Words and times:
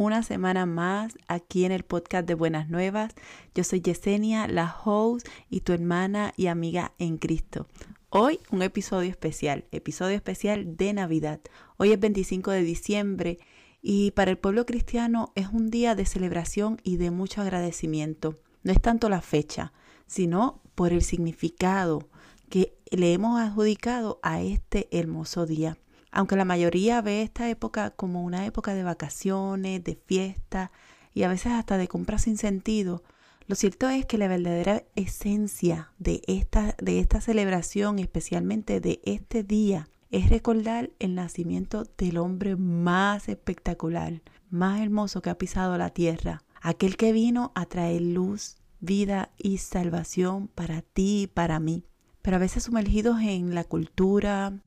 una 0.00 0.22
semana 0.22 0.64
más 0.64 1.18
aquí 1.28 1.66
en 1.66 1.72
el 1.72 1.82
podcast 1.82 2.26
de 2.26 2.32
Buenas 2.32 2.70
Nuevas. 2.70 3.12
Yo 3.54 3.64
soy 3.64 3.82
Yesenia, 3.82 4.48
la 4.48 4.74
host 4.82 5.28
y 5.50 5.60
tu 5.60 5.74
hermana 5.74 6.32
y 6.38 6.46
amiga 6.46 6.94
en 6.98 7.18
Cristo. 7.18 7.66
Hoy 8.08 8.40
un 8.50 8.62
episodio 8.62 9.10
especial, 9.10 9.66
episodio 9.72 10.16
especial 10.16 10.78
de 10.78 10.94
Navidad. 10.94 11.40
Hoy 11.76 11.92
es 11.92 12.00
25 12.00 12.50
de 12.50 12.62
diciembre 12.62 13.40
y 13.82 14.12
para 14.12 14.30
el 14.30 14.38
pueblo 14.38 14.64
cristiano 14.64 15.32
es 15.34 15.48
un 15.48 15.68
día 15.68 15.94
de 15.94 16.06
celebración 16.06 16.80
y 16.82 16.96
de 16.96 17.10
mucho 17.10 17.42
agradecimiento. 17.42 18.38
No 18.62 18.72
es 18.72 18.80
tanto 18.80 19.10
la 19.10 19.20
fecha, 19.20 19.74
sino 20.06 20.62
por 20.76 20.94
el 20.94 21.02
significado 21.02 22.08
que 22.48 22.74
le 22.90 23.12
hemos 23.12 23.38
adjudicado 23.38 24.18
a 24.22 24.40
este 24.40 24.88
hermoso 24.92 25.44
día. 25.44 25.76
Aunque 26.12 26.36
la 26.36 26.44
mayoría 26.44 27.00
ve 27.02 27.22
esta 27.22 27.48
época 27.48 27.90
como 27.90 28.22
una 28.22 28.46
época 28.46 28.74
de 28.74 28.82
vacaciones, 28.82 29.84
de 29.84 29.94
fiesta 29.94 30.72
y 31.14 31.22
a 31.22 31.28
veces 31.28 31.52
hasta 31.52 31.76
de 31.76 31.88
compras 31.88 32.22
sin 32.22 32.36
sentido, 32.36 33.02
lo 33.46 33.56
cierto 33.56 33.88
es 33.88 34.06
que 34.06 34.18
la 34.18 34.28
verdadera 34.28 34.84
esencia 34.94 35.92
de 35.98 36.22
esta, 36.26 36.76
de 36.80 37.00
esta 37.00 37.20
celebración, 37.20 37.98
especialmente 37.98 38.80
de 38.80 39.00
este 39.04 39.42
día, 39.42 39.88
es 40.10 40.30
recordar 40.30 40.90
el 40.98 41.14
nacimiento 41.14 41.84
del 41.98 42.18
hombre 42.18 42.56
más 42.56 43.28
espectacular, 43.28 44.22
más 44.50 44.80
hermoso 44.80 45.22
que 45.22 45.30
ha 45.30 45.38
pisado 45.38 45.76
la 45.78 45.90
tierra, 45.90 46.42
aquel 46.60 46.96
que 46.96 47.12
vino 47.12 47.52
a 47.54 47.66
traer 47.66 48.02
luz, 48.02 48.56
vida 48.80 49.30
y 49.36 49.58
salvación 49.58 50.48
para 50.48 50.82
ti 50.82 51.22
y 51.22 51.26
para 51.26 51.60
mí. 51.60 51.84
Pero 52.22 52.36
a 52.36 52.40
veces 52.40 52.64
sumergidos 52.64 53.20
en 53.20 53.54
la 53.54 53.64
cultura, 53.64 54.60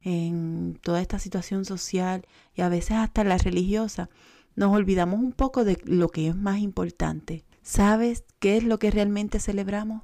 en 0.00 0.78
toda 0.82 1.00
esta 1.00 1.18
situación 1.18 1.64
social 1.64 2.26
y 2.54 2.62
a 2.62 2.68
veces 2.68 2.92
hasta 2.92 3.24
la 3.24 3.38
religiosa, 3.38 4.10
nos 4.56 4.74
olvidamos 4.74 5.20
un 5.20 5.32
poco 5.32 5.64
de 5.64 5.78
lo 5.84 6.08
que 6.08 6.28
es 6.28 6.36
más 6.36 6.58
importante. 6.58 7.44
¿Sabes 7.62 8.24
qué 8.38 8.56
es 8.56 8.64
lo 8.64 8.78
que 8.78 8.90
realmente 8.90 9.38
celebramos? 9.40 10.02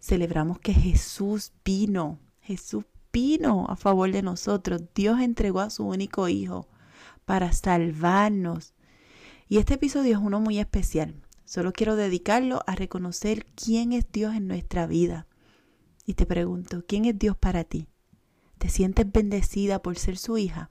Celebramos 0.00 0.58
que 0.58 0.72
Jesús 0.72 1.52
vino, 1.64 2.18
Jesús 2.40 2.84
vino 3.12 3.66
a 3.68 3.76
favor 3.76 4.10
de 4.12 4.22
nosotros. 4.22 4.82
Dios 4.94 5.20
entregó 5.20 5.60
a 5.60 5.70
su 5.70 5.84
único 5.84 6.28
Hijo 6.28 6.68
para 7.24 7.52
salvarnos. 7.52 8.74
Y 9.48 9.58
este 9.58 9.74
episodio 9.74 10.16
es 10.16 10.22
uno 10.22 10.40
muy 10.40 10.58
especial. 10.58 11.14
Solo 11.44 11.72
quiero 11.72 11.96
dedicarlo 11.96 12.62
a 12.66 12.74
reconocer 12.74 13.46
quién 13.54 13.92
es 13.92 14.10
Dios 14.10 14.34
en 14.34 14.48
nuestra 14.48 14.86
vida. 14.86 15.26
Y 16.06 16.14
te 16.14 16.26
pregunto, 16.26 16.84
¿quién 16.86 17.04
es 17.04 17.18
Dios 17.18 17.36
para 17.36 17.64
ti? 17.64 17.88
¿Te 18.64 18.70
sientes 18.70 19.12
bendecida 19.12 19.82
por 19.82 19.98
ser 19.98 20.16
su 20.16 20.38
hija? 20.38 20.70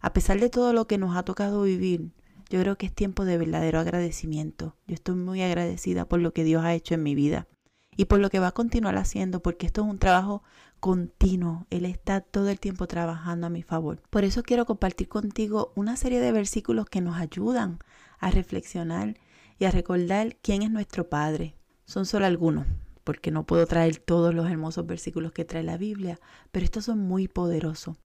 A 0.00 0.12
pesar 0.12 0.38
de 0.38 0.48
todo 0.48 0.72
lo 0.72 0.86
que 0.86 0.96
nos 0.96 1.16
ha 1.16 1.24
tocado 1.24 1.62
vivir, 1.62 2.12
yo 2.48 2.60
creo 2.60 2.78
que 2.78 2.86
es 2.86 2.94
tiempo 2.94 3.24
de 3.24 3.36
verdadero 3.36 3.80
agradecimiento. 3.80 4.76
Yo 4.86 4.94
estoy 4.94 5.16
muy 5.16 5.42
agradecida 5.42 6.04
por 6.04 6.20
lo 6.20 6.32
que 6.32 6.44
Dios 6.44 6.62
ha 6.62 6.72
hecho 6.72 6.94
en 6.94 7.02
mi 7.02 7.16
vida 7.16 7.48
y 7.96 8.04
por 8.04 8.20
lo 8.20 8.30
que 8.30 8.38
va 8.38 8.46
a 8.46 8.52
continuar 8.52 8.96
haciendo, 8.96 9.42
porque 9.42 9.66
esto 9.66 9.80
es 9.80 9.88
un 9.88 9.98
trabajo 9.98 10.44
continuo. 10.78 11.66
Él 11.70 11.84
está 11.84 12.20
todo 12.20 12.48
el 12.48 12.60
tiempo 12.60 12.86
trabajando 12.86 13.48
a 13.48 13.50
mi 13.50 13.64
favor. 13.64 14.00
Por 14.08 14.22
eso 14.22 14.44
quiero 14.44 14.64
compartir 14.64 15.08
contigo 15.08 15.72
una 15.74 15.96
serie 15.96 16.20
de 16.20 16.30
versículos 16.30 16.86
que 16.86 17.00
nos 17.00 17.16
ayudan 17.16 17.80
a 18.20 18.30
reflexionar 18.30 19.18
y 19.58 19.64
a 19.64 19.72
recordar 19.72 20.36
quién 20.36 20.62
es 20.62 20.70
nuestro 20.70 21.08
Padre. 21.08 21.56
Son 21.86 22.06
solo 22.06 22.26
algunos, 22.26 22.68
porque 23.04 23.30
no 23.30 23.46
puedo 23.46 23.66
traer 23.66 23.98
todos 23.98 24.34
los 24.34 24.50
hermosos 24.50 24.86
versículos 24.86 25.32
que 25.32 25.44
trae 25.44 25.62
la 25.62 25.76
Biblia, 25.76 26.18
pero 26.50 26.64
estos 26.64 26.86
son 26.86 26.98
muy 26.98 27.28
poderosos. 27.28 27.96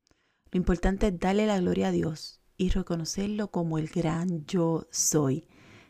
Lo 0.52 0.58
importante 0.58 1.08
es 1.08 1.20
darle 1.20 1.48
la 1.48 1.60
gloria 1.60 1.88
a 1.88 1.92
Dios 1.92 2.42
y 2.58 2.70
reconocerlo 2.70 3.50
como 3.50 3.78
el 3.78 3.88
gran 3.88 4.46
yo 4.46 4.88
soy. 4.92 5.48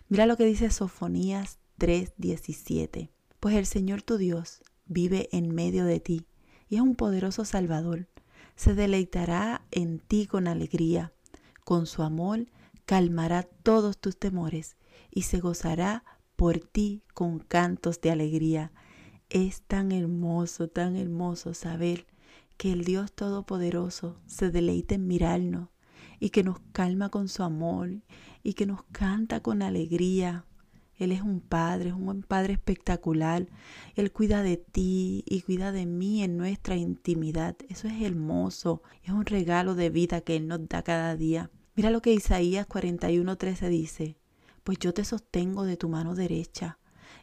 Mira 0.07 0.25
lo 0.25 0.37
que 0.37 0.45
dice 0.45 0.69
Sofonías 0.69 1.59
3:17. 1.79 3.09
Pues 3.39 3.55
el 3.55 3.65
Señor 3.65 4.01
tu 4.01 4.17
Dios 4.17 4.61
vive 4.85 5.29
en 5.31 5.53
medio 5.53 5.85
de 5.85 5.99
ti 5.99 6.27
y 6.67 6.75
es 6.75 6.81
un 6.81 6.95
poderoso 6.95 7.45
Salvador. 7.45 8.07
Se 8.55 8.75
deleitará 8.75 9.65
en 9.71 9.99
ti 9.99 10.27
con 10.27 10.47
alegría. 10.47 11.13
Con 11.63 11.85
su 11.85 12.03
amor 12.03 12.47
calmará 12.85 13.43
todos 13.43 13.97
tus 13.97 14.17
temores 14.17 14.75
y 15.09 15.23
se 15.23 15.39
gozará 15.39 16.03
por 16.35 16.59
ti 16.59 17.03
con 17.13 17.39
cantos 17.39 18.01
de 18.01 18.11
alegría. 18.11 18.71
Es 19.29 19.61
tan 19.61 19.91
hermoso, 19.91 20.69
tan 20.69 20.95
hermoso 20.95 21.53
saber 21.53 22.07
que 22.57 22.71
el 22.71 22.83
Dios 22.83 23.11
Todopoderoso 23.11 24.17
se 24.25 24.49
deleita 24.49 24.95
en 24.95 25.05
mirarnos 25.05 25.69
y 26.19 26.31
que 26.31 26.41
nos 26.41 26.59
calma 26.71 27.09
con 27.09 27.27
su 27.27 27.43
amor 27.43 27.91
y 28.41 28.53
que 28.53 28.65
nos 28.65 28.81
canta 28.91 29.39
con 29.41 29.61
alegría. 29.61 30.45
Él 30.95 31.11
es 31.11 31.21
un 31.21 31.41
padre, 31.41 31.89
es 31.89 31.95
un 31.95 32.23
padre 32.23 32.53
espectacular. 32.53 33.47
Él 33.93 34.11
cuida 34.11 34.41
de 34.41 34.57
ti 34.57 35.23
y 35.27 35.41
cuida 35.41 35.71
de 35.71 35.85
mí 35.85 36.23
en 36.23 36.35
nuestra 36.35 36.75
intimidad. 36.75 37.55
Eso 37.69 37.87
es 37.87 38.01
hermoso. 38.01 38.81
Es 39.03 39.11
un 39.11 39.27
regalo 39.27 39.75
de 39.75 39.91
vida 39.91 40.21
que 40.21 40.37
Él 40.37 40.47
nos 40.47 40.67
da 40.67 40.81
cada 40.81 41.15
día. 41.15 41.51
Mira 41.75 41.91
lo 41.91 42.01
que 42.01 42.13
Isaías 42.13 42.67
41:13 42.67 43.69
dice. 43.69 44.17
Pues 44.63 44.79
yo 44.79 44.91
te 44.91 45.05
sostengo 45.05 45.65
de 45.65 45.77
tu 45.77 45.87
mano 45.87 46.15
derecha 46.15 46.78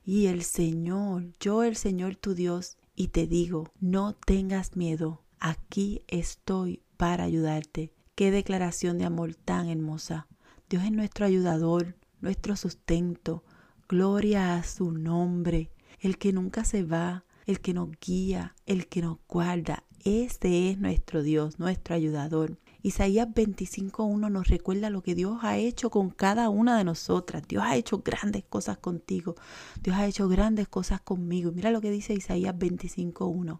y 0.07 0.27
el 0.27 0.45
Señor, 0.45 1.33
yo 1.41 1.65
el 1.65 1.75
Señor 1.75 2.15
tu 2.15 2.35
Dios, 2.35 2.79
y 2.95 3.09
te 3.09 3.27
digo, 3.27 3.73
no 3.81 4.15
tengas 4.15 4.77
miedo, 4.77 5.25
aquí 5.41 6.03
estoy 6.07 6.81
para 6.97 7.25
ayudarte. 7.25 7.93
Qué 8.15 8.31
declaración 8.31 8.99
de 8.99 9.05
amor 9.05 9.35
tan 9.35 9.69
hermosa. 9.69 10.29
Dios 10.71 10.85
es 10.85 10.93
nuestro 10.93 11.27
ayudador, 11.27 11.97
nuestro 12.21 12.55
sustento. 12.55 13.43
Gloria 13.89 14.55
a 14.55 14.63
su 14.63 14.93
nombre, 14.93 15.73
el 15.99 16.19
que 16.19 16.33
nunca 16.33 16.65
se 16.65 16.85
va, 16.85 17.25
el 17.45 17.61
que 17.61 17.75
nos 17.75 17.91
guía, 18.01 18.55
el 18.65 18.87
que 18.87 19.03
nos 19.03 19.19
guarda. 19.29 19.83
Este 20.05 20.71
es 20.71 20.79
nuestro 20.79 21.25
Dios, 21.25 21.59
nuestro 21.59 21.97
ayudador. 21.97 22.59
Isaías 22.87 23.27
25.1 23.27 24.31
nos 24.31 24.47
recuerda 24.47 24.91
lo 24.91 25.03
que 25.03 25.17
Dios 25.17 25.39
ha 25.43 25.57
hecho 25.57 25.91
con 25.91 26.11
cada 26.11 26.51
una 26.51 26.79
de 26.79 26.85
nosotras. 26.85 27.43
Dios 27.49 27.65
ha 27.67 27.75
hecho 27.75 27.99
grandes 27.99 28.45
cosas 28.45 28.79
contigo. 28.79 29.35
Dios 29.83 29.97
ha 29.97 30.07
hecho 30.07 30.29
grandes 30.29 30.69
cosas 30.69 31.01
conmigo. 31.01 31.51
Mira 31.51 31.73
lo 31.73 31.81
que 31.81 31.91
dice 31.91 32.15
Isaías 32.15 32.55
25.1. 32.55 33.59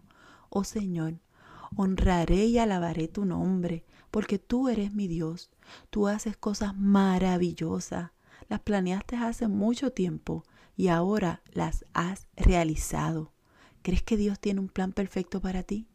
Oh 0.49 0.63
Señor, 0.63 1.15
honraré 1.75 2.45
y 2.45 2.57
alabaré 2.57 3.09
tu 3.09 3.25
nombre, 3.25 3.83
porque 4.11 4.39
tú 4.39 4.69
eres 4.69 4.93
mi 4.93 5.09
Dios. 5.09 5.51
Tú 5.89 6.07
haces 6.07 6.37
cosas 6.37 6.77
maravillosas. 6.77 8.11
Las 8.47 8.61
planeaste 8.61 9.17
hace 9.17 9.49
mucho 9.49 9.91
tiempo 9.91 10.45
y 10.77 10.87
ahora 10.87 11.41
las 11.51 11.83
has 11.91 12.27
realizado. 12.37 13.33
¿Crees 13.81 14.03
que 14.03 14.15
Dios 14.15 14.39
tiene 14.39 14.61
un 14.61 14.69
plan 14.69 14.93
perfecto 14.93 15.41
para 15.41 15.63
ti? 15.63 15.85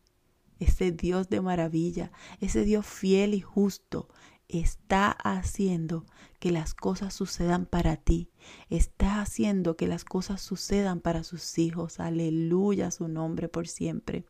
Ese 0.62 0.93
Dios 0.93 1.28
de 1.28 1.41
maravilla, 1.41 2.12
ese 2.41 2.65
Dios 2.65 2.87
fiel 2.87 3.34
y 3.34 3.41
justo, 3.41 4.09
está 4.49 5.11
haciendo 5.11 6.05
que 6.39 6.50
las 6.50 6.75
cosas 6.75 7.14
sucedan 7.14 7.67
para 7.67 7.97
ti, 7.97 8.31
está 8.69 9.20
haciendo 9.20 9.76
que 9.76 9.87
las 9.87 10.05
cosas 10.05 10.41
sucedan 10.41 11.00
para 11.00 11.25
sus 11.25 11.59
hijos. 11.59 12.00
Aleluya 12.00 12.91
su 12.91 13.09
nombre 13.09 13.49
por 13.49 13.69
siempre. 13.69 14.25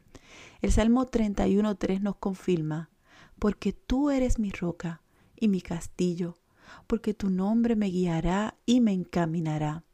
El 0.61 0.73
Salmo 0.73 1.07
31.3 1.07 2.01
nos 2.01 2.17
confirma, 2.17 2.91
porque 3.39 3.73
tú 3.73 4.11
eres 4.11 4.39
mi 4.39 4.51
roca 4.51 5.03
y 5.37 5.49
mi 5.49 5.61
castillo, 5.61 6.39
porque 6.87 7.15
tu 7.15 7.31
nombre 7.31 7.77
me 7.77 7.87
guiará 7.87 8.57
y 8.67 8.81
me 8.81 8.93
encaminará. 8.93 9.85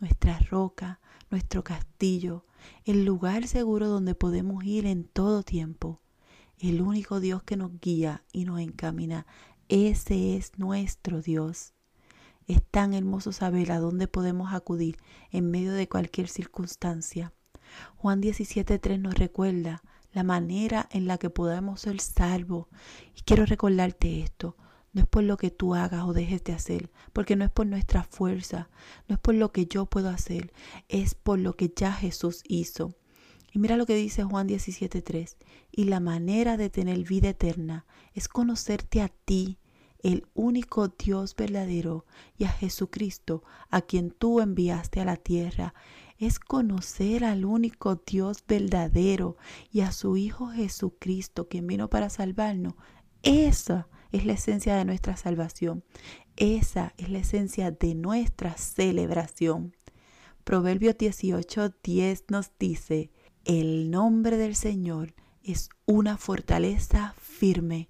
Nuestra 0.00 0.38
roca, 0.38 1.00
nuestro 1.30 1.62
castillo, 1.64 2.44
el 2.84 3.04
lugar 3.04 3.46
seguro 3.48 3.88
donde 3.88 4.14
podemos 4.14 4.64
ir 4.64 4.86
en 4.86 5.04
todo 5.04 5.42
tiempo. 5.42 6.00
El 6.58 6.80
único 6.80 7.20
Dios 7.20 7.42
que 7.42 7.56
nos 7.56 7.78
guía 7.80 8.24
y 8.32 8.44
nos 8.44 8.60
encamina, 8.60 9.26
ese 9.68 10.36
es 10.36 10.58
nuestro 10.58 11.20
Dios. 11.20 11.74
Es 12.46 12.62
tan 12.62 12.94
hermoso 12.94 13.32
saber 13.32 13.72
a 13.72 13.78
dónde 13.78 14.08
podemos 14.08 14.52
acudir 14.54 14.98
en 15.30 15.50
medio 15.50 15.72
de 15.72 15.88
cualquier 15.88 16.28
circunstancia. 16.28 17.32
Juan 17.96 18.22
17.3 18.22 19.00
nos 19.00 19.14
recuerda 19.14 19.82
la 20.12 20.22
manera 20.22 20.88
en 20.92 21.06
la 21.06 21.18
que 21.18 21.28
podemos 21.28 21.80
ser 21.82 22.00
salvos. 22.00 22.68
Y 23.16 23.22
quiero 23.22 23.44
recordarte 23.44 24.22
esto. 24.22 24.56
No 24.96 25.02
es 25.02 25.08
por 25.08 25.24
lo 25.24 25.36
que 25.36 25.50
tú 25.50 25.74
hagas 25.74 26.04
o 26.04 26.14
dejes 26.14 26.42
de 26.42 26.54
hacer, 26.54 26.90
porque 27.12 27.36
no 27.36 27.44
es 27.44 27.50
por 27.50 27.66
nuestra 27.66 28.02
fuerza, 28.02 28.70
no 29.08 29.16
es 29.16 29.20
por 29.20 29.34
lo 29.34 29.52
que 29.52 29.66
yo 29.66 29.84
puedo 29.84 30.08
hacer, 30.08 30.54
es 30.88 31.14
por 31.14 31.38
lo 31.38 31.54
que 31.54 31.70
ya 31.76 31.92
Jesús 31.92 32.42
hizo. 32.48 32.94
Y 33.52 33.58
mira 33.58 33.76
lo 33.76 33.84
que 33.84 33.94
dice 33.94 34.24
Juan 34.24 34.48
17:3, 34.48 35.36
y 35.70 35.84
la 35.84 36.00
manera 36.00 36.56
de 36.56 36.70
tener 36.70 36.98
vida 37.00 37.28
eterna 37.28 37.84
es 38.14 38.26
conocerte 38.26 39.02
a 39.02 39.08
ti, 39.08 39.58
el 39.98 40.26
único 40.32 40.88
Dios 40.88 41.36
verdadero, 41.36 42.06
y 42.38 42.44
a 42.44 42.48
Jesucristo, 42.48 43.42
a 43.68 43.82
quien 43.82 44.10
tú 44.10 44.40
enviaste 44.40 45.02
a 45.02 45.04
la 45.04 45.16
tierra. 45.16 45.74
Es 46.16 46.38
conocer 46.38 47.22
al 47.22 47.44
único 47.44 47.96
Dios 48.06 48.42
verdadero 48.48 49.36
y 49.70 49.80
a 49.80 49.92
su 49.92 50.16
Hijo 50.16 50.46
Jesucristo, 50.46 51.48
quien 51.48 51.66
vino 51.66 51.90
para 51.90 52.08
salvarnos. 52.08 52.76
Esa 53.22 53.88
es 54.12 54.24
la 54.24 54.34
esencia 54.34 54.76
de 54.76 54.84
nuestra 54.84 55.16
salvación. 55.16 55.84
Esa 56.36 56.94
es 56.96 57.08
la 57.08 57.18
esencia 57.18 57.70
de 57.70 57.94
nuestra 57.94 58.56
celebración. 58.56 59.74
Proverbio 60.44 60.92
18:10 60.96 62.24
nos 62.28 62.52
dice, 62.58 63.10
el 63.44 63.90
nombre 63.90 64.36
del 64.36 64.54
Señor 64.56 65.14
es 65.42 65.70
una 65.86 66.16
fortaleza 66.16 67.14
firme. 67.20 67.88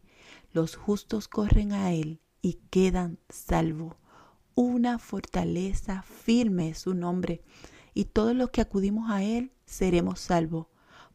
Los 0.52 0.76
justos 0.76 1.28
corren 1.28 1.72
a 1.72 1.92
Él 1.92 2.20
y 2.42 2.60
quedan 2.70 3.18
salvos. 3.28 3.96
Una 4.54 4.98
fortaleza 4.98 6.02
firme 6.02 6.70
es 6.70 6.78
su 6.78 6.94
nombre. 6.94 7.42
Y 7.94 8.04
todos 8.04 8.36
los 8.36 8.50
que 8.50 8.60
acudimos 8.60 9.10
a 9.10 9.22
Él 9.22 9.52
seremos 9.64 10.20
salvos, 10.20 10.66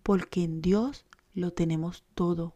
porque 0.04 0.44
en 0.44 0.62
Dios 0.62 1.06
lo 1.34 1.54
tenemos 1.54 2.04
todo. 2.16 2.56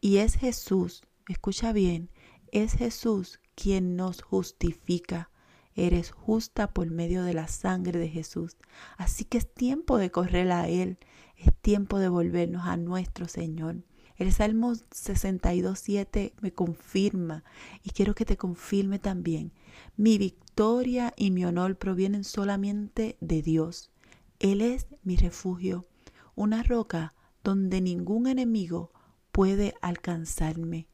Y 0.00 0.16
es 0.16 0.34
Jesús, 0.34 1.02
escucha 1.28 1.72
bien, 1.72 2.10
es 2.52 2.72
Jesús 2.74 3.40
quien 3.54 3.96
nos 3.96 4.22
justifica. 4.22 5.30
Eres 5.74 6.10
justa 6.10 6.72
por 6.72 6.90
medio 6.90 7.22
de 7.22 7.34
la 7.34 7.48
sangre 7.48 7.98
de 7.98 8.08
Jesús. 8.08 8.56
Así 8.96 9.24
que 9.24 9.38
es 9.38 9.52
tiempo 9.52 9.98
de 9.98 10.10
correr 10.10 10.50
a 10.50 10.68
Él. 10.68 10.98
Es 11.36 11.54
tiempo 11.60 11.98
de 11.98 12.08
volvernos 12.08 12.66
a 12.66 12.76
nuestro 12.76 13.28
Señor. 13.28 13.76
El 14.16 14.32
Salmo 14.32 14.72
62.7 14.72 16.34
me 16.42 16.52
confirma 16.52 17.42
y 17.82 17.90
quiero 17.90 18.14
que 18.14 18.26
te 18.26 18.36
confirme 18.36 18.98
también. 18.98 19.52
Mi 19.96 20.18
victoria 20.18 21.14
y 21.16 21.30
mi 21.30 21.46
honor 21.46 21.78
provienen 21.78 22.24
solamente 22.24 23.16
de 23.20 23.40
Dios. 23.40 23.90
Él 24.38 24.60
es 24.60 24.88
mi 25.04 25.16
refugio, 25.16 25.86
una 26.34 26.62
roca 26.62 27.14
donde 27.42 27.80
ningún 27.80 28.26
enemigo 28.26 28.92
puede 29.32 29.72
alcanzarme. 29.80 30.89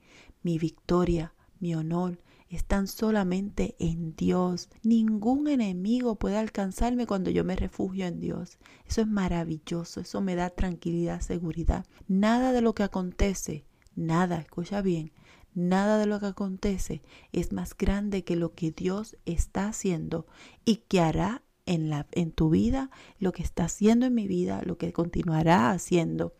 Mi 0.46 0.58
victoria, 0.58 1.34
mi 1.58 1.74
honor 1.74 2.20
están 2.48 2.86
solamente 2.86 3.74
en 3.80 4.14
Dios. 4.14 4.68
Ningún 4.84 5.48
enemigo 5.48 6.20
puede 6.20 6.36
alcanzarme 6.36 7.08
cuando 7.08 7.30
yo 7.30 7.42
me 7.42 7.56
refugio 7.56 8.06
en 8.06 8.20
Dios. 8.20 8.58
Eso 8.86 9.00
es 9.00 9.08
maravilloso, 9.08 9.98
eso 10.02 10.20
me 10.20 10.36
da 10.36 10.50
tranquilidad, 10.50 11.20
seguridad. 11.20 11.84
Nada 12.06 12.52
de 12.52 12.60
lo 12.60 12.76
que 12.76 12.84
acontece, 12.84 13.64
nada, 13.96 14.38
escucha 14.38 14.82
bien, 14.82 15.10
nada 15.52 15.98
de 15.98 16.06
lo 16.06 16.20
que 16.20 16.26
acontece 16.26 17.02
es 17.32 17.50
más 17.52 17.76
grande 17.76 18.22
que 18.22 18.36
lo 18.36 18.54
que 18.54 18.70
Dios 18.70 19.16
está 19.26 19.66
haciendo 19.66 20.28
y 20.64 20.76
que 20.86 21.00
hará 21.00 21.42
en, 21.66 21.90
la, 21.90 22.06
en 22.12 22.30
tu 22.30 22.50
vida, 22.50 22.92
lo 23.18 23.32
que 23.32 23.42
está 23.42 23.64
haciendo 23.64 24.06
en 24.06 24.14
mi 24.14 24.28
vida, 24.28 24.62
lo 24.64 24.78
que 24.78 24.92
continuará 24.92 25.72
haciendo. 25.72 26.34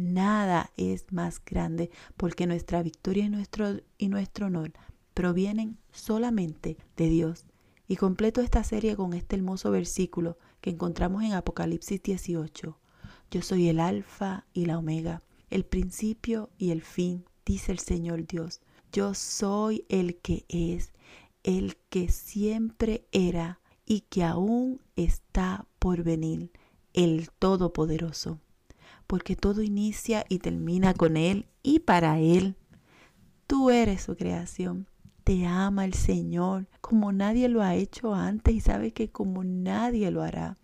Nada 0.00 0.72
es 0.78 1.12
más 1.12 1.44
grande 1.44 1.90
porque 2.16 2.46
nuestra 2.46 2.82
victoria 2.82 3.26
y 3.26 3.28
nuestro, 3.28 3.80
y 3.98 4.08
nuestro 4.08 4.46
honor 4.46 4.72
provienen 5.12 5.76
solamente 5.92 6.78
de 6.96 7.10
Dios. 7.10 7.44
Y 7.86 7.96
completo 7.96 8.40
esta 8.40 8.64
serie 8.64 8.96
con 8.96 9.12
este 9.12 9.36
hermoso 9.36 9.70
versículo 9.70 10.38
que 10.62 10.70
encontramos 10.70 11.22
en 11.22 11.34
Apocalipsis 11.34 12.02
18. 12.02 12.78
Yo 13.30 13.42
soy 13.42 13.68
el 13.68 13.78
alfa 13.78 14.46
y 14.54 14.64
la 14.64 14.78
omega, 14.78 15.22
el 15.50 15.66
principio 15.66 16.48
y 16.56 16.70
el 16.70 16.80
fin, 16.80 17.26
dice 17.44 17.70
el 17.70 17.78
Señor 17.78 18.26
Dios. 18.26 18.62
Yo 18.92 19.12
soy 19.12 19.84
el 19.90 20.16
que 20.16 20.46
es, 20.48 20.94
el 21.42 21.76
que 21.90 22.08
siempre 22.08 23.04
era 23.12 23.60
y 23.84 24.00
que 24.08 24.24
aún 24.24 24.80
está 24.96 25.66
por 25.78 26.04
venir, 26.04 26.52
el 26.94 27.28
Todopoderoso. 27.38 28.40
Porque 29.10 29.34
todo 29.34 29.60
inicia 29.60 30.24
y 30.28 30.38
termina 30.38 30.94
con 30.94 31.16
Él 31.16 31.46
y 31.62 31.80
para 31.80 32.20
Él. 32.20 32.54
Tú 33.46 33.68
eres 33.68 34.02
su 34.02 34.16
creación 34.16 34.86
te 35.24 35.46
ama 35.46 35.84
el 35.84 35.94
Señor 35.94 36.66
como 36.80 37.12
nadie 37.12 37.48
lo 37.48 37.62
ha 37.62 37.74
hecho 37.74 38.14
antes 38.14 38.54
y 38.54 38.60
sabe 38.60 38.92
que 38.92 39.10
como 39.10 39.44
nadie 39.44 40.10
lo 40.10 40.22
hará. 40.22 40.56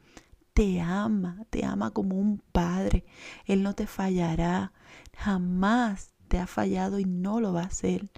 Te 0.55 0.81
ama, 0.81 1.45
te 1.51 1.65
ama 1.65 1.91
como 1.91 2.17
un 2.17 2.39
padre. 2.53 3.05
Él 3.45 3.63
no 3.63 3.75
te 3.75 3.87
fallará. 3.87 4.73
Jamás 5.17 6.15
te 6.29 6.39
ha 6.39 6.47
fallado 6.47 6.99
y 6.99 7.05
no 7.05 7.41
lo 7.41 7.53
va 7.53 7.63
a 7.63 7.67
hacer. 7.67 8.09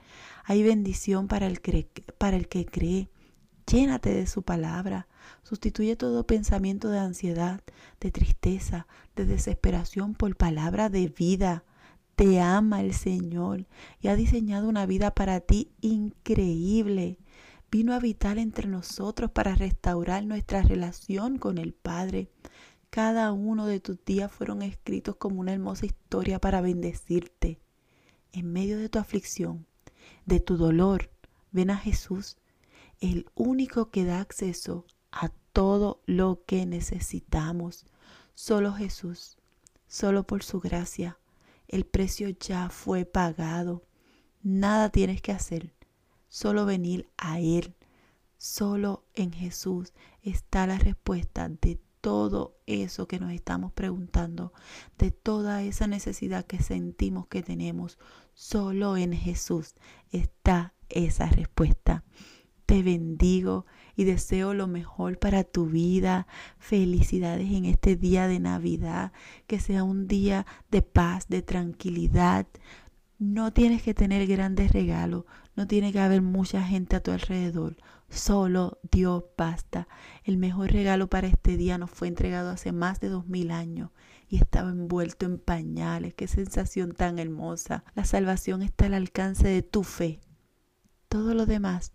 Hay 0.45 0.63
bendición 0.63 1.27
para 1.27 1.47
el, 1.47 1.61
para 2.17 2.37
el 2.37 2.49
que 2.49 2.65
cree. 2.65 3.11
Llénate 3.67 4.15
de 4.15 4.27
su 4.27 4.43
palabra. 4.43 5.08
Sustituye 5.43 5.97
todo 5.97 6.27
pensamiento 6.27 6.91
de 6.91 6.99
ansiedad, 6.99 7.61
de 8.01 8.11
tristeza, 8.11 8.87
de 9.17 9.25
desesperación 9.25 10.15
por 10.15 10.37
palabra 10.37 10.89
de 10.89 11.09
vida. 11.09 11.65
Te 12.17 12.41
ama 12.41 12.81
el 12.81 12.95
Señor 12.95 13.67
y 14.01 14.09
ha 14.09 14.17
diseñado 14.17 14.69
una 14.69 14.87
vida 14.87 15.13
para 15.13 15.41
ti 15.41 15.71
increíble. 15.81 17.19
Vino 17.71 17.93
a 17.93 17.97
habitar 17.97 18.39
entre 18.39 18.67
nosotros 18.67 19.31
para 19.31 19.55
restaurar 19.55 20.25
nuestra 20.25 20.63
relación 20.63 21.39
con 21.39 21.59
el 21.59 21.75
Padre. 21.75 22.31
Cada 22.91 23.33
uno 23.33 23.67
de 23.67 23.81
tus 23.81 24.03
días 24.05 24.33
fueron 24.33 24.63
escritos 24.63 25.17
como 25.17 25.41
una 25.41 25.53
hermosa 25.53 25.87
historia 25.87 26.41
para 26.41 26.61
bendecirte. 26.61 27.61
En 28.33 28.53
medio 28.53 28.79
de 28.79 28.89
tu 28.89 28.99
aflicción, 28.99 29.67
de 30.25 30.41
tu 30.41 30.57
dolor, 30.57 31.11
ven 31.53 31.71
a 31.71 31.77
Jesús, 31.77 32.37
el 33.01 33.27
único 33.35 33.91
que 33.91 34.05
da 34.05 34.21
acceso 34.21 34.87
a 35.11 35.31
todo 35.53 36.03
lo 36.07 36.45
que 36.47 36.67
necesitamos. 36.67 37.87
Solo 38.35 38.73
Jesús, 38.73 39.39
solo 39.87 40.27
por 40.27 40.43
su 40.43 40.61
gracia 40.61 41.19
el 41.69 41.85
precio 41.85 42.31
ya 42.31 42.71
fue 42.71 43.05
pagado. 43.05 43.85
Nada 44.43 44.89
tienes 44.89 45.21
que 45.21 45.33
hacer, 45.33 45.75
solo 46.29 46.65
venir 46.65 47.09
a 47.19 47.41
Él. 47.41 47.77
Solo 48.39 49.05
en 49.15 49.33
Jesús 49.33 49.93
está 50.23 50.67
la 50.67 50.79
respuesta 50.79 51.49
de 51.49 51.79
todo 52.01 52.57
eso 52.67 53.07
que 53.07 53.19
nos 53.19 53.33
estamos 53.33 53.73
preguntando, 53.73 54.53
de 54.97 55.11
toda 55.11 55.63
esa 55.63 55.87
necesidad 55.87 56.47
que 56.47 56.63
sentimos 56.63 57.27
que 57.27 57.43
tenemos. 57.43 57.99
Solo 58.33 58.97
en 58.97 59.13
Jesús 59.13 59.75
está 60.11 60.73
esa 60.89 61.27
respuesta. 61.27 62.05
Te 62.69 62.83
bendigo 62.83 63.65
y 63.97 64.05
deseo 64.05 64.53
lo 64.53 64.67
mejor 64.67 65.19
para 65.19 65.43
tu 65.43 65.65
vida. 65.65 66.27
Felicidades 66.59 67.51
en 67.51 67.65
este 67.65 67.97
día 67.97 68.29
de 68.29 68.41
Navidad. 68.41 69.13
Que 69.47 69.59
sea 69.59 69.85
un 69.85 70.07
día 70.07 70.45
de 70.71 70.83
paz, 70.83 71.29
de 71.29 71.41
tranquilidad. 71.41 72.47
No 73.19 73.55
tienes 73.55 73.83
que 73.83 73.95
tener 73.95 74.27
grandes 74.27 74.71
regalos. 74.71 75.25
No 75.57 75.67
tiene 75.67 75.95
que 75.95 76.01
haber 76.01 76.21
mucha 76.21 76.63
gente 76.63 76.97
a 76.97 77.03
tu 77.03 77.11
alrededor. 77.11 77.79
Solo 78.11 78.81
Dios 78.93 79.25
basta. 79.39 79.89
El 80.23 80.37
mejor 80.37 80.71
regalo 80.71 81.09
para 81.09 81.27
este 81.27 81.57
día 81.57 81.79
nos 81.79 81.91
fue 81.91 82.09
entregado 82.09 82.51
hace 82.51 82.73
más 82.73 83.01
de 83.01 83.09
dos 83.09 83.27
mil 83.29 83.51
años 83.51 83.93
y 84.29 84.37
estaba 84.37 84.69
envuelto 84.69 85.25
en 85.25 85.39
pañales. 85.39 86.13
Qué 86.13 86.29
sensación 86.29 86.93
tan 86.93 87.19
hermosa. 87.19 87.83
La 87.95 88.05
salvación 88.05 88.61
está 88.61 88.85
al 88.85 88.95
alcance 88.95 89.49
de 89.49 89.63
tu 89.63 89.85
fe. 89.85 90.21
Todo 91.09 91.33
lo 91.33 91.47
demás 91.47 91.95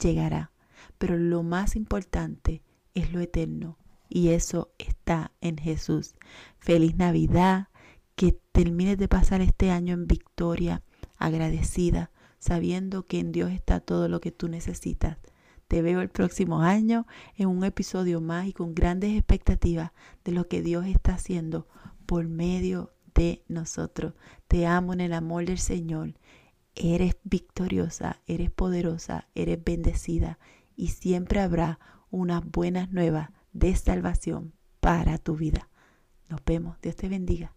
llegará. 0.00 0.50
Pero 0.98 1.16
lo 1.16 1.42
más 1.42 1.76
importante 1.76 2.62
es 2.94 3.12
lo 3.12 3.20
eterno 3.20 3.78
y 4.08 4.30
eso 4.30 4.72
está 4.78 5.30
en 5.40 5.56
Jesús. 5.56 6.16
Feliz 6.58 6.96
Navidad, 6.96 7.68
que 8.16 8.32
termines 8.52 8.98
de 8.98 9.08
pasar 9.08 9.40
este 9.40 9.70
año 9.70 9.94
en 9.94 10.06
victoria, 10.06 10.82
agradecida, 11.16 12.10
sabiendo 12.38 13.06
que 13.06 13.20
en 13.20 13.32
Dios 13.32 13.52
está 13.52 13.80
todo 13.80 14.08
lo 14.08 14.20
que 14.20 14.32
tú 14.32 14.48
necesitas. 14.48 15.18
Te 15.68 15.82
veo 15.82 16.00
el 16.00 16.08
próximo 16.08 16.62
año 16.62 17.06
en 17.36 17.48
un 17.48 17.62
episodio 17.62 18.20
más 18.20 18.48
y 18.48 18.52
con 18.52 18.74
grandes 18.74 19.16
expectativas 19.16 19.92
de 20.24 20.32
lo 20.32 20.48
que 20.48 20.62
Dios 20.62 20.86
está 20.86 21.14
haciendo 21.14 21.68
por 22.06 22.26
medio 22.26 22.92
de 23.14 23.44
nosotros. 23.46 24.14
Te 24.48 24.66
amo 24.66 24.92
en 24.92 25.00
el 25.00 25.12
amor 25.12 25.46
del 25.46 25.58
Señor 25.58 26.14
eres 26.80 27.16
victoriosa, 27.24 28.20
eres 28.26 28.50
poderosa, 28.50 29.28
eres 29.34 29.62
bendecida 29.62 30.38
y 30.76 30.88
siempre 30.88 31.40
habrá 31.40 31.78
unas 32.10 32.44
buenas 32.44 32.90
nuevas 32.90 33.30
de 33.52 33.74
salvación 33.76 34.54
para 34.80 35.18
tu 35.18 35.36
vida. 35.36 35.68
Nos 36.28 36.42
vemos. 36.44 36.80
Dios 36.80 36.96
te 36.96 37.08
bendiga. 37.08 37.52